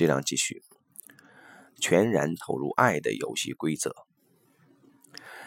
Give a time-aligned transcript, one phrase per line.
[0.00, 0.62] 这样继续，
[1.78, 3.94] 全然投入爱的游戏规则。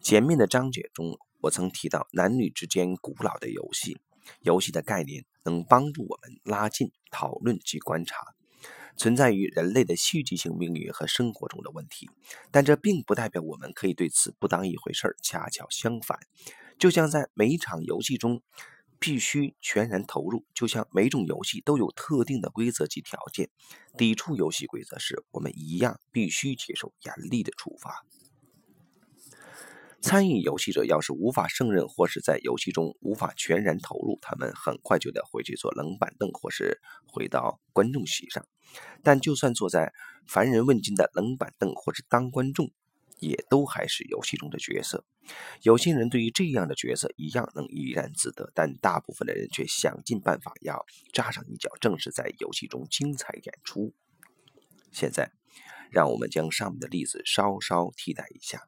[0.00, 3.98] 前面的章节中，我曾提到男女之间古老的游戏，
[4.42, 8.36] 游戏的概念能帮助我们拉近讨论及观察
[8.96, 12.08] 存在于人类的戏剧性命运和生活中的问题，
[12.52, 15.16] 但这并不代表我们可以对此不当一回事。
[15.24, 16.20] 恰巧相反，
[16.78, 18.40] 就像在每一场游戏中。
[18.98, 23.50] 必须全然投入，就像每种游戏都有特定的规则及条件。
[23.96, 28.04] 抵触游戏规则时，我们一样必须接受严厉的处罚。
[30.02, 38.46] 参与游戏者要是无法胜任，或是在游戏中无法全然投入，他们很快就得回去坐冷板凳，或是回到观众席上。
[39.02, 39.92] 但就算坐在
[40.26, 42.70] 凡人问津的冷板凳，或是当观众。
[43.18, 45.04] 也都还是游戏中的角色，
[45.62, 53.94] 有些人对于这样的角色一样能怡然自得，但大部分的人却想尽办法要扎上一脚，正是在游戏中精彩演出。
[54.92, 55.32] 现在。
[55.90, 58.62] 让我们将上面的例子稍稍替代一下。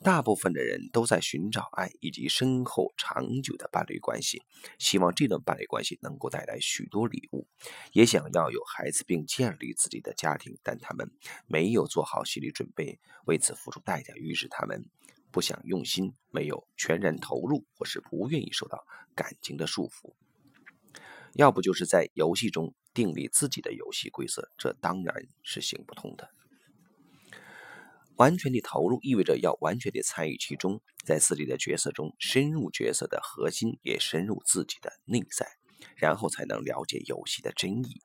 [0.00, 4.42] 大部分的人都在寻找爱以及深厚长久的伴侣关系，
[4.78, 7.48] 希望这段伴侣关系能够带来许多礼物，
[7.92, 11.10] 也想要有孩子并建立自己的家庭，但他们
[11.48, 14.14] 没有做好心理准备，为此付出代价。
[14.14, 14.84] 于是他们
[15.32, 20.14] 不想用心，没有全然投入，或是不愿意受到感情的束缚。
[21.34, 26.30] 要不就是在游戏中订立自己的游戏规则，这当然是行不通的。
[28.16, 35.46] 完全的投入意味着要完全的参与其中，在自己的角色中深入角色的核心，也深入自己的内在，
[35.96, 38.02] 然后才能了解游戏的真意。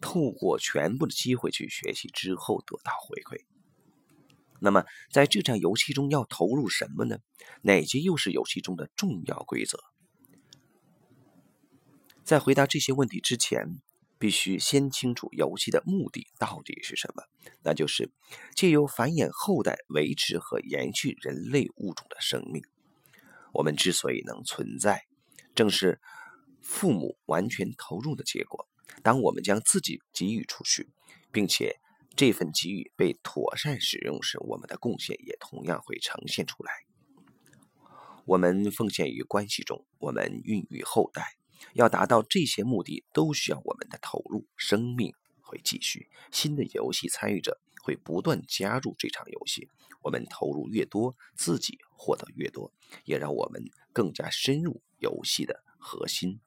[0.00, 3.44] 透过全部的机会去学习之后得到回馈。
[4.60, 7.18] 那么在这场游戏中要投入什么呢？
[7.62, 9.78] 哪些又是游戏中的重要规则？
[12.24, 13.80] 在回答这些问题之前。
[14.18, 17.24] 必须先清楚游戏的目的到底是什么，
[17.62, 18.10] 那就是
[18.54, 22.62] 借由繁衍后代维持和延续人类物种的生命。
[23.52, 25.06] 我们之所以能存在，
[25.54, 26.00] 正是
[26.60, 28.68] 父母完全投入的结果。
[29.02, 30.88] 当我们将自己给予出去，
[31.30, 31.78] 并且
[32.14, 36.72] 这份给予被妥善使用时，我们的贡献也同样会呈现出来。
[38.24, 41.35] 我们奉献于关系中，我们孕育后代。
[41.74, 44.46] 要达到这些目的，都需要我们的投入。
[44.56, 49.68] 生命会继续，新的游戏参与者会不断加入这场游戏。
[50.02, 52.72] 我们投入越多，自己获得越多，
[53.04, 56.40] 也让我们更加深入游戏的核心。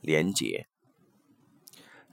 [0.00, 0.68] 连结。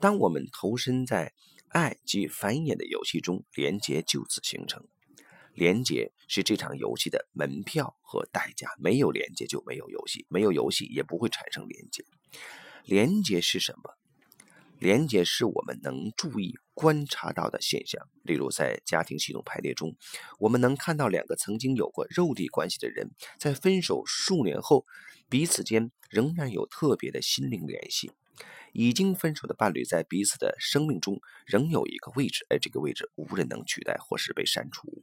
[0.00, 1.34] 当我们投身在
[1.68, 4.86] 爱及繁衍的游戏中，连结就此形成。
[5.54, 12.04] 连接是这场游戏的门票和代价，没有连接就没有游戏，没有游戏也不会产生连接。
[12.84, 13.94] 连接是什么？
[14.78, 19.96] 连接是我们能注意观察到的现象，例如在家庭系统排列中，
[20.38, 24.86] 我们能看到两个曾经有过肉体关系的人，在分手数年后，
[25.28, 28.12] 彼此间仍然有特别的心灵联系。
[28.72, 35.02] 已经分手的伴侣在彼此的生命中仍有一个位置，而这个位置无人能取代或是被删除。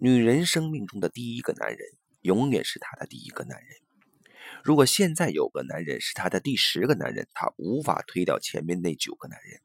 [0.00, 1.80] 女人生命中的第一个男人，
[2.20, 3.68] 永远是她的第一个男人。
[4.62, 9.60] 如果现在有个男人是她的第十个男人，她无法推掉前面那九个男人，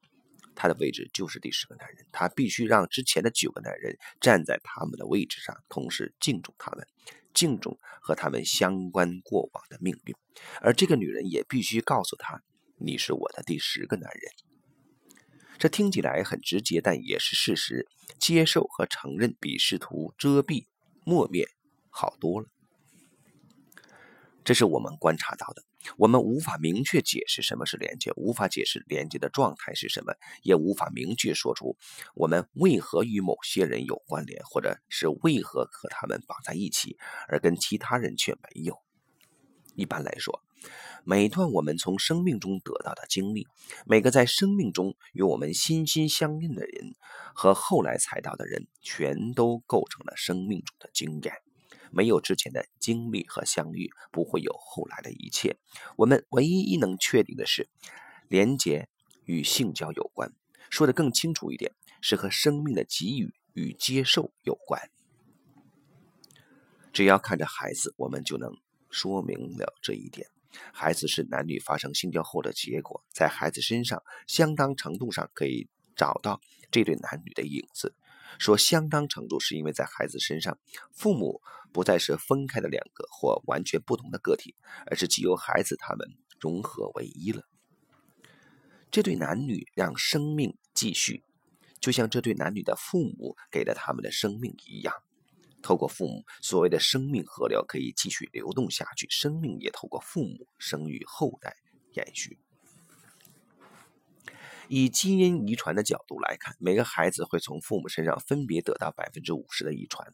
[0.56, 2.08] 她的位置就是第十个男人。
[2.12, 6.88] 她必须让之前的九个男人站在他们的位置上，同时敬重他们，
[7.36, 10.16] 敬重和他们相关过往的命运。
[10.62, 12.42] 而这个女人也必须告诉他
[12.82, 14.32] ：“你是我的第十个男人。”
[15.58, 17.88] 这听起来很直接，但也是事实。
[18.20, 20.66] 接受和承认比试图遮蔽、
[21.04, 21.48] 抹灭
[21.90, 22.48] 好多了。
[24.44, 25.64] 这是我们观察到的。
[25.98, 31.76] 我们无法明确解释什么是连接，无法解释连接的状态是什么，也无法明确说出
[32.14, 36.98] 我们为何与某些人有关联，或者是为何和他们绑在一起，
[37.28, 38.82] 而跟其他人却没有。
[39.76, 40.42] 一般来说。
[41.04, 43.48] 每段我们从生命中得到的经历，
[43.86, 46.96] 每个在生命中与我们心心相印的人
[47.34, 51.34] 和后来才到的人，全都构成了生命中的经验。
[51.92, 55.58] 没有之前的经历和相遇，不会有后来的一切。
[55.98, 57.70] 我们唯一能确定的是，
[58.30, 58.88] 连结
[59.26, 60.34] 与性交有关。
[60.70, 61.72] 说的更清楚一点，
[62.02, 64.90] 是和生命的给予与接受有关。
[66.92, 68.58] 只要看着孩子，我们就能
[68.90, 70.33] 说明了这一点。
[70.74, 76.42] 孩子是男女发生性交后的结果，在孩子身上相当程度上可以找到
[76.72, 77.96] 这对男女的影子。
[78.40, 80.58] 说相当程度，是因为在孩子身上，
[80.92, 81.40] 父母
[81.72, 84.56] 不再是分开的两个或完全不同的个体，
[84.88, 86.08] 而是既有孩子他们
[86.40, 87.44] 融合为一了。
[88.90, 91.24] 这对男女让生命继续，
[91.80, 94.96] 就像这对男女的父母给了他们的生命一样。
[95.64, 101.56] 透过父母，所谓的生命河流可以继续流动下去，生命也透过父母生育后代
[101.94, 102.38] 延续。
[104.70, 110.08] 以基因遗传的角度来看，每个孩子会从父母身上分别得到百分之五十的遗传，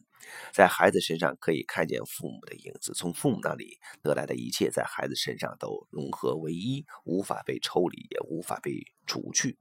[0.52, 8.72] 在孩子身上可以看见父母的影子，从父母那里得来的一切，在孩子身上都融合为一，无法被抽离，也无法被
[9.06, 9.56] 除去。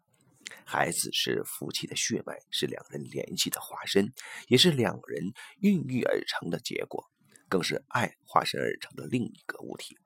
[0.66, 4.14] 孩子是夫妻的血脉，是两人联系的化身，
[4.48, 7.10] 也是两人孕育而成的结果，
[7.48, 9.98] 更是爱化身而成的另一个物体。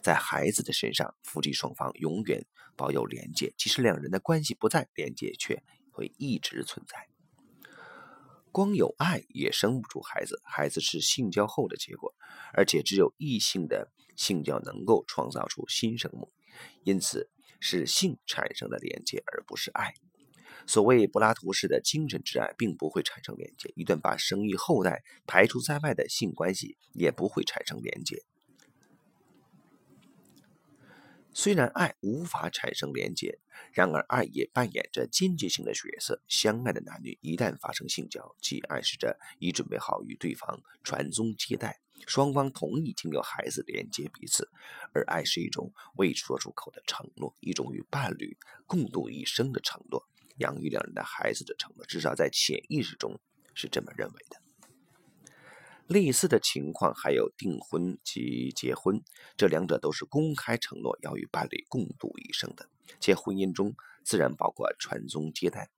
[0.00, 2.46] 在孩子的身上，夫妻双方永远
[2.76, 7.08] 保有连接，即使两人的关系不在，连接却会一直存在。
[8.50, 12.14] 光有爱也生不出孩子，孩子是性交后的结果，
[12.54, 16.22] 而且只有异性的性交能够创造出新生命，
[16.84, 17.28] 因此
[17.60, 19.94] 是性产生了连接，而不是爱。
[20.66, 23.72] 所谓柏拉图式的精神之爱，并不会产生连接。
[23.74, 28.22] 一段把生育后代排除在外的性关系，也不会产生连接。
[31.32, 33.38] 虽然爱无法产生连接，
[33.72, 36.20] 然而爱也扮演着间接性的角色。
[36.26, 44.48] 相爱的男女一旦发生性交，即暗示着已准备好与对方传宗接代，双方同意经由孩子连接彼此。
[44.92, 48.36] 而爱是一种未说出口的承诺，一种与伴侣
[48.66, 50.08] 共度一生的承诺，
[50.38, 51.84] 养育两人的孩子的承诺。
[51.86, 53.18] 至少在潜意识中
[53.54, 54.40] 是这么认为的。
[55.86, 59.02] 类似的情况还有订婚及结婚，
[59.38, 62.68] 这两者都是公开承诺要与伴侣共度一生的，
[63.00, 63.74] 且婚姻中
[64.04, 65.70] 自然包括传宗接代、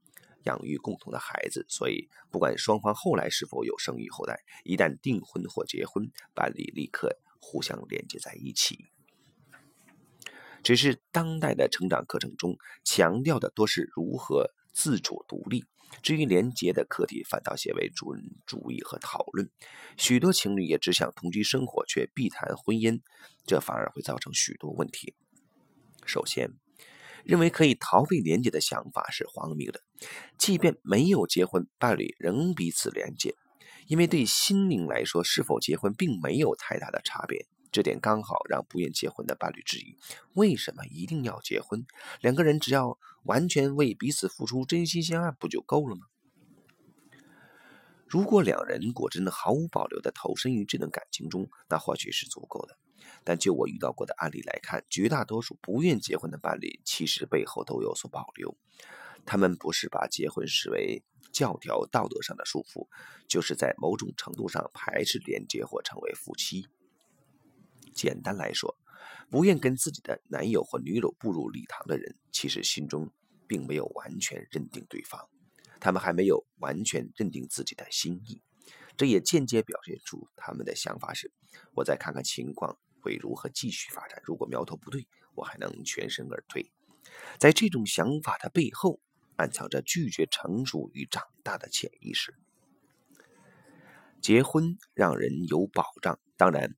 [0.44, 1.64] 养育共同的孩子。
[1.68, 8.86] 所以，不管双方后来是否有生育后代，一旦订婚或结婚，伴侣立刻互相连接在一起。
[10.62, 15.64] 只是当代的成长课程中强调的多是如何自主独立。
[16.02, 19.50] 至于连结的课题，反倒写为主人主义和讨论。
[19.96, 23.00] 许多情侣也只想同居生活，却避谈婚姻，
[23.44, 25.14] 这反而会造成许多问题。
[26.06, 26.52] 首先，
[27.24, 29.82] 认为可以逃避连接的想法是荒谬的。
[30.38, 33.34] 即便没有结婚，伴侣仍彼此连接，
[33.86, 37.46] 因为对心灵来说，是否结婚并没有太大的差别。
[37.72, 39.96] 这点刚好让不愿结婚的伴侣质疑：
[40.34, 41.86] 为什么一定要结婚？
[42.20, 46.06] 两个人只要完全为彼此付出，真心相爱不就够了吗？
[48.08, 52.76] 如果两人果真毫无保留地投身于这段感情中，那或许是足够的。
[53.24, 58.56] 但就我遇到过的案例来看，绝大多数不愿结婚的伴侣，其实背后都有所保留。
[59.26, 62.88] 他们不是把结婚视为教条道德上的束缚，
[63.28, 66.66] 就是在某种程度上排斥连接或成为夫妻。
[67.94, 68.76] 简单来说，
[69.28, 73.12] 不愿跟自己的男友或女友步入礼堂的人，其实心中
[73.46, 75.28] 并没有完全认定对方，
[75.78, 78.42] 他们还没有完全认定自己的心意。
[78.96, 81.32] 这也间接表现出他们的想法是：
[81.74, 86.70] 我再看看情况会如何继续发展，如果苗头不对，我还能全身而退。
[87.38, 89.00] 在这种想法的背后，
[89.36, 92.34] 暗藏着拒绝成熟与长大的潜意识。
[94.20, 96.76] 结婚让人有保障，当然。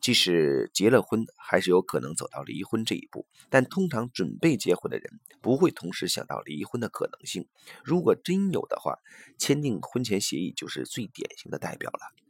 [0.00, 3.24] 即使结了婚，还是有可能走到离婚这一步。
[3.48, 7.46] 但通常准备结婚的人不会同时想到离婚的可能性。
[7.84, 8.98] 如果真有的话，
[9.38, 12.21] 签订婚前协议就是最典型的代表了。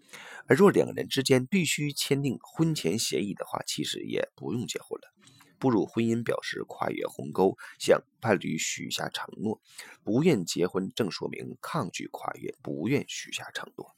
[0.47, 5.13] 而若两人之间必须签订婚前协议的话，其实也不用结婚了。
[5.59, 9.61] 步入婚姻表示跨越鸿沟，向伴侣许下承诺。
[10.03, 13.95] 不愿结婚，正说明抗拒跨越，不愿许下承诺。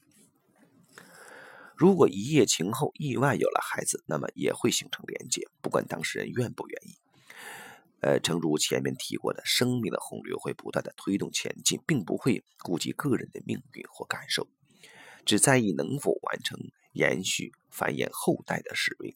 [1.75, 6.95] 如果一夜情后意外有了孩子，那么也会形成连结，不管当事人愿不愿意。
[8.01, 14.47] 呃，正如前面提过的，生命的洪流会不断的推动前进，并不会顾及个人的命运或感受，
[15.25, 16.57] 只在意能否完成
[16.93, 19.15] 延续繁衍后代的使命。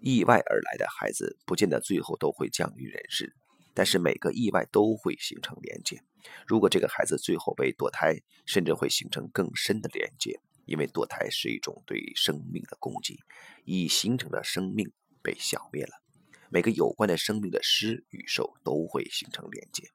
[0.00, 3.34] 意外而来的孩子，不见得最后都会降于人世，
[3.74, 6.00] 但是每个意外都会形成连接。
[6.46, 8.16] 如果这个孩子最后被堕胎，
[8.46, 10.40] 甚至会形成更深的连接。
[10.66, 13.18] 因为堕胎是一种对生命的攻击，
[13.64, 14.92] 已形成的生命
[15.22, 15.92] 被消灭了。
[16.50, 19.88] 每个有关的生命的失与受都会形成连接。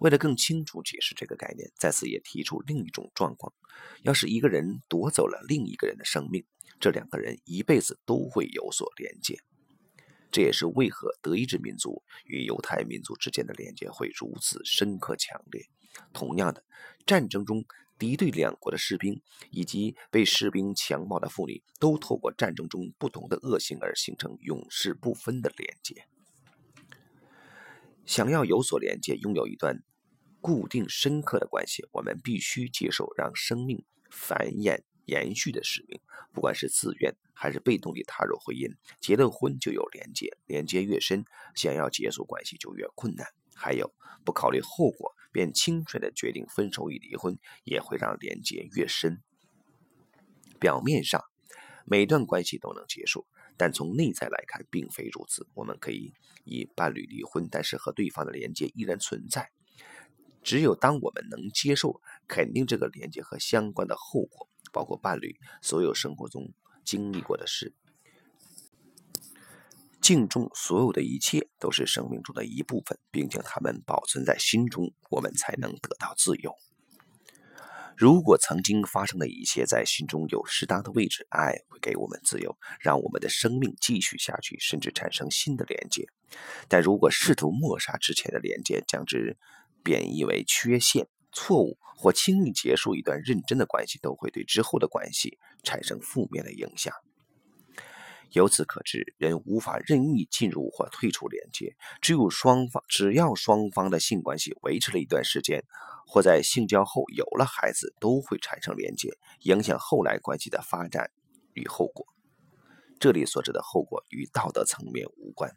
[0.00, 3.52] 为了更清楚解释这个概念，在此也提出另一种状况：
[4.02, 6.44] 要是一个人夺走了另一个人的生命，
[6.80, 9.38] 这两个人一辈子都会有所连接。
[10.32, 15.64] 这也是为何德意志民族与犹太民族之间的连接会如此深刻强烈。
[16.12, 16.64] 同样的，
[17.06, 17.64] 战争中。
[18.00, 26.06] 敌对两国的士兵以及被士兵强暴的妇女，都透过战争中不同的恶行而形成永世不分的连接。
[28.06, 29.82] 想要有所连接，拥有一段
[30.40, 36.00] 固定深刻的关系，我们必须接受让生命繁衍延续的使命。
[36.32, 43.26] 不管是自愿还是被动地踏入婚姻，结了婚就有连接，连接越深，想要结束关系就越困难。
[43.54, 43.92] 还有，
[44.24, 49.22] 不考虑后果便轻率地决定分手与离婚，也会让连接越深。
[50.58, 51.22] 表面上，
[51.84, 53.26] 每段关系都能结束。
[53.56, 55.46] 但从内在来看，并非如此。
[55.52, 59.50] 我们可以以伴侣离婚，但是和对方的连接依然存在。
[60.42, 66.52] 只有当我们能接受、肯定这个连接和相关的后果，包括伴侣所有生活中
[66.84, 67.74] 经历过的事，
[70.00, 76.54] 敬重所有的一切都是生命中的一部分，并将它们保存在心中，我们才能得到自由。
[77.96, 86.06] 如果曾经发生的一切在心中有适当的位置，爱会给我们自由，让我们的生命继续下去，甚至产生新的连接。
[86.66, 89.36] 但如果试图抹杀之前的连接，将之
[89.82, 96.94] 贬义为缺陷、错误，或轻易结束一段认真的关系，都会对之后的关系产生负面的影响。
[98.32, 101.74] 由此可知，人无法任意进入或退出连接。
[102.00, 105.64] 只有双方，只要双方的性关系维持了一段时间，
[106.06, 111.10] 或在性交后有了孩子，都会产生连接，影响后来关系的发展
[111.54, 112.06] 与后果。
[113.00, 115.56] 这里所指的后果与道德层面无关。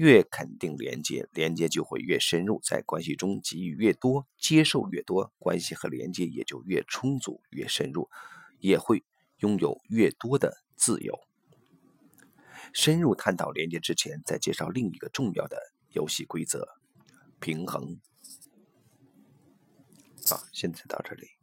[0.00, 8.08] 越肯定连接，连接就会越深入，在关系中给予越多，接受越多，关系和连接也就越充足、越深入，
[8.60, 9.04] 也会
[9.40, 10.64] 拥有越多的。
[10.74, 11.20] 自由。
[12.72, 15.58] 深入探讨连接之前，再介绍另一个重要的
[15.90, 16.66] 游戏规则：
[17.38, 18.00] 平衡。
[20.24, 21.39] 好，现在到这里。